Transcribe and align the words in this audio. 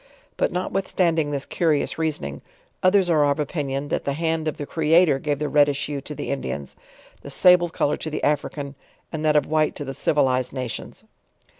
But 0.35 0.51
notwithstanding 0.51 1.29
this 1.29 1.45
curious 1.45 1.99
reasoning, 1.99 2.41
others 2.81 3.07
are 3.07 3.23
of 3.29 3.39
opinion, 3.39 3.89
that 3.89 4.03
the 4.03 4.13
hand 4.13 4.47
of 4.47 4.57
tho 4.57 4.65
Creator 4.65 5.19
gave 5.19 5.37
the 5.37 5.47
reddish 5.47 5.85
hue 5.85 6.01
to 6.01 6.15
the 6.15 6.31
Indians, 6.31 6.75
the 7.21 7.29
sable 7.29 7.69
color 7.69 7.97
to 7.97 8.09
the 8.09 8.23
African, 8.23 8.73
and 9.11 9.23
that 9.23 9.35
of 9.35 9.45
white 9.45 9.75
to 9.75 9.85
the 9.85 9.93
civilized 9.93 10.53
na 10.53 10.65
tions. 10.65 11.03